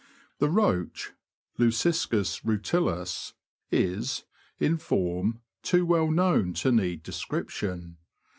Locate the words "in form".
4.57-5.41